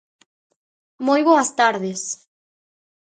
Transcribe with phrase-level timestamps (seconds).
[1.07, 2.01] Moi boas tardes.